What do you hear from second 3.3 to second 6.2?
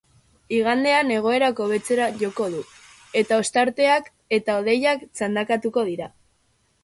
ostarteak eta hodeiak txandakatuko dira.